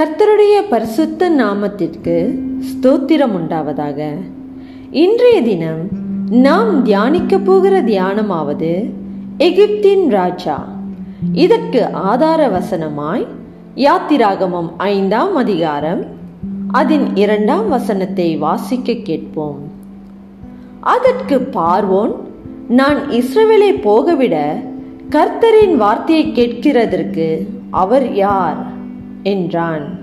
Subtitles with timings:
[0.00, 4.08] கர்த்தருடைய பரிசுத்த நாமத்திற்கு ஸ்தோத்திரம் உண்டாவதாக.
[4.90, 5.88] இன்றைய தினம்
[6.30, 8.92] நாம் தியானிக்க போகிற தியானமாவது
[9.38, 10.68] எகிப்தின் ராஜா.
[11.32, 13.26] இதற்கு ஆதார வசனமாய்
[13.74, 16.04] யாத்திராகமம் ஐந்தாம் அதிகாரம்
[16.72, 19.58] அதன் இரண்டாம் வசனத்தை வாசிக்க கேட்போம்.
[20.80, 22.14] அதற்கு பார்வோன்
[22.68, 24.60] நான் இஸ்ரவேலை போகவிட
[25.10, 28.74] கர்த்தரின் வார்த்தையை கேட்கிறதற்கு அவர் யார்?
[29.22, 29.98] என்றான்.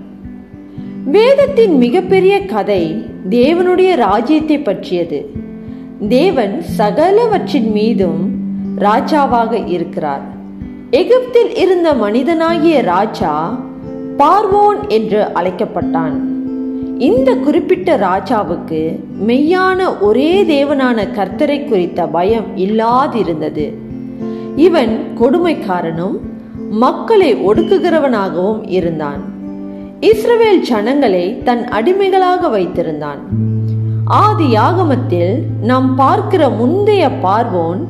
[1.04, 5.30] வேதத்தின் மிகப்பெரிய கதை தேவனுடைய ராஜ்யத்தை பற்றியது.
[6.08, 8.30] தேவன் சகலவற்றின் மீதும்
[8.78, 10.22] ராஜாவாக இருக்கிறார்.
[10.90, 13.60] எகிப்தில் இருந்த மனிதனாகிய ராஜா
[14.18, 16.32] பார்வோன் என்று அழைக்கப்பட்டான்.
[16.98, 23.72] இந்த குறிப்பிட்ட ராஜாவுக்கு மெய்யான ஒரே தேவனான கர்த்தரை குறித்த பயம் இல்லாதிருந்தது.
[24.56, 26.16] இவன் கொடுமைக்காரனும்
[26.82, 29.22] மக்களை ஒடுக்குகிறவனாகவும் இருந்தான்.
[30.00, 33.20] இஸ்ரவேல் ஜனங்களை தன் அடிமைகளாக வைத்திருந்தான்.
[34.04, 37.82] ஆதி யாகமத்தில் நாம் பார்க்கிற முந்தைய பார்வோன்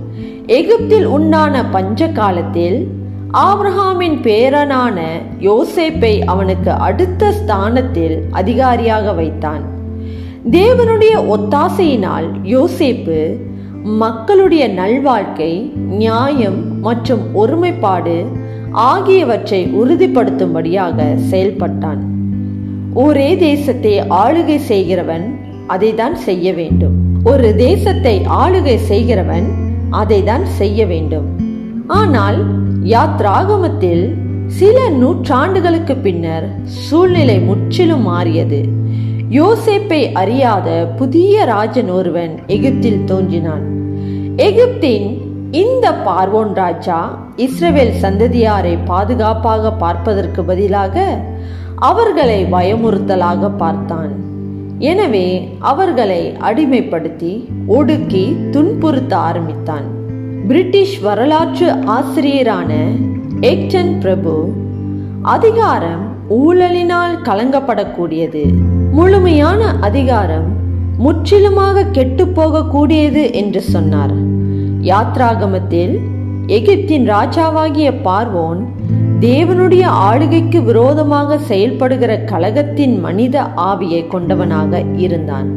[0.47, 2.79] எகிப்தில் உண்டான பஞ்ச காலத்தில்
[3.45, 4.99] ஆப்ரஹாமின் பேரனான
[5.41, 9.65] யோசேப்பை அவனுக்கு அடுத்த ஸ்தானத்தில் அதிகாரியாக வைத்தான்.
[10.51, 13.19] தேவனுடைய ஒத்தாசையினால் யோசேப்பு
[14.03, 15.53] மக்களுடைய நல்வாழ்க்கை
[15.93, 18.17] நியாயம் மற்றும் ஒருமைப்பாடு
[18.75, 22.01] ஆகியவற்றை உறுதிப்படுத்தும்படியாக செயல்பட்டான்.
[22.95, 25.27] ஒரே தேசத்தை ஆளுகை செய்கிறவன்
[25.67, 26.97] அதை தான் செய்ய வேண்டும்.
[27.25, 29.47] ஒரு தேசத்தை ஆளுகை செய்கிறவன்
[29.91, 31.27] அதை தான் செய்ய வேண்டும்.
[31.87, 32.39] ஆனால்
[32.83, 34.17] யாத்ராகமத்தில்
[34.47, 38.69] சில நூற்றாண்டுகளுக்கு பின்னர் சூழ்நிலை முற்றிலும் மாறியது.
[39.31, 43.65] யோசேப்பை அறியாத புதிய ராஜன் ஒருவன் எகிப்தில் தோன்றினான்.
[44.37, 45.24] எகிப்தின்
[45.61, 46.97] இந்த பார்வோன் ராஜா
[47.37, 51.05] இஸ்ரவேல் சந்ததியாரை பாதுகாப்பாக பார்ப்பதற்கு பதிலாக
[51.77, 54.13] அவர்களை பயமுறுத்தலாக பார்த்தான்.
[54.79, 55.27] எனவே
[55.61, 57.33] அவர்களை அடிமைப்படுத்தி
[57.67, 59.87] ஒடுக்கி துன்புறுத்த ஆரம்பித்தான்.
[60.49, 62.73] பிரிட்டிஷ் வரலாற்று ஆசிரியரான
[63.41, 64.35] எக்டன் பிரபு
[65.23, 66.05] அதிகாரம்
[66.43, 68.45] ஊழலினால் கலங்கப்படக்கூடியது.
[68.93, 70.49] முழுமையான அதிகாரம்
[70.99, 74.33] முற்றிலுமாக கெட்டு போகக்கூடியது என்று சொன்னார்.
[74.85, 75.95] யாத்ராகமத்தில்
[76.47, 78.61] எகிப்தின் ராஜாவாகிய பார்வோன்
[79.21, 85.49] தேவனுடைய ஆளுகைக்கு விரோதமாக செயல்படுகிற கழகத்தின் மனித ஆவியை கொண்டவனாக இருந்தான்.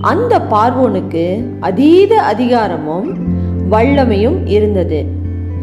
[0.00, 1.24] அந்த பார்வோனுக்கு
[1.60, 3.08] அதீத அதிகாரமும்
[3.70, 5.00] வல்லமையும் இருந்தது.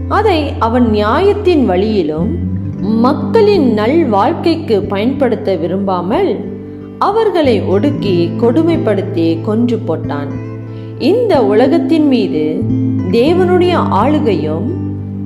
[0.08, 2.32] அதை அவன் நியாயத்தின் வழியிலும்
[3.06, 6.32] மக்களின் நல் வாழ்க்கைக்கு பயன்படுத்த விரும்பாமல்
[7.00, 10.32] அவர்களை ஒடுக்கி கொடுமைப்படுத்தி கொன்று போட்டான்.
[11.00, 12.44] இந்த உலகத்தின் மீது
[13.16, 14.66] தேவனுடைய ஆளுகையும்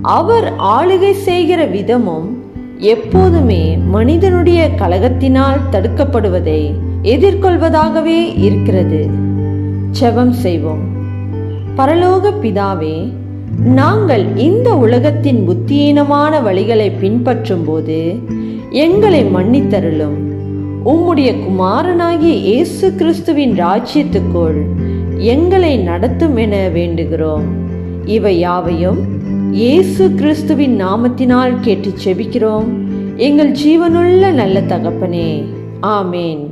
[0.01, 2.27] அவர் ஆளுகை செய்கிற விதமும்
[2.77, 6.73] எப்போதுமே மனிதனுடைய கழகத்தினால் தடுக்கப்படுவதை
[7.03, 9.09] எதிர்கொள்வதாகவே இருக்கிறது.
[9.99, 10.83] செபம் செய்வோம்.
[11.77, 13.13] பரலோக பிதாவே
[13.63, 18.19] நாங்கள் இந்த உலகத்தின் புத்தியீனமான வழிகளை பின்பற்றும் போது
[18.69, 20.19] எங்களை மன்னித்தருளும்.
[20.85, 24.61] உம்முடைய குமாரனாகிய இயேசு கிறிஸ்துவின் ராஜ்யத்துக்குள்
[25.17, 27.67] எங்களை நடத்தும் என வேண்டுகிறோம்.
[28.09, 28.99] இவை யாவையும்
[29.51, 32.69] இயேசு கிறிஸ்துவின் நாமத்தினால் கேட்டு செபிக்கிறோம்.
[33.15, 35.43] எங்கள் ஜீவனுள்ள நல்ல தகப்பனே.
[35.81, 36.49] ஆமேன்.